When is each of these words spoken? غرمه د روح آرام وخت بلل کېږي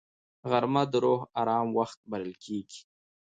غرمه 0.49 0.83
د 0.91 0.93
روح 1.05 1.21
آرام 1.41 1.67
وخت 1.77 1.99
بلل 2.11 2.33
کېږي 2.43 2.81